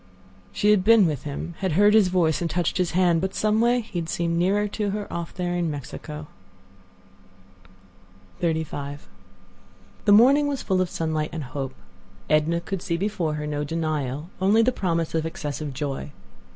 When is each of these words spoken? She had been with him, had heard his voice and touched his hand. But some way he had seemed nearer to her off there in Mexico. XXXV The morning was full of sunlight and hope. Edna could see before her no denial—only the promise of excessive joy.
She 0.51 0.71
had 0.71 0.83
been 0.83 1.05
with 1.05 1.25
him, 1.25 1.53
had 1.59 1.73
heard 1.73 1.93
his 1.93 2.07
voice 2.07 2.41
and 2.41 2.49
touched 2.49 2.77
his 2.79 2.93
hand. 2.93 3.21
But 3.21 3.35
some 3.35 3.61
way 3.61 3.81
he 3.81 3.99
had 3.99 4.09
seemed 4.09 4.35
nearer 4.35 4.67
to 4.69 4.89
her 4.89 5.05
off 5.13 5.31
there 5.31 5.55
in 5.55 5.69
Mexico. 5.69 6.25
XXXV 8.41 9.01
The 10.05 10.11
morning 10.11 10.47
was 10.47 10.63
full 10.63 10.81
of 10.81 10.89
sunlight 10.89 11.29
and 11.31 11.43
hope. 11.43 11.75
Edna 12.31 12.61
could 12.61 12.81
see 12.81 12.97
before 12.97 13.35
her 13.35 13.45
no 13.45 13.63
denial—only 13.63 14.63
the 14.63 14.71
promise 14.71 15.13
of 15.13 15.23
excessive 15.27 15.71
joy. 15.71 16.09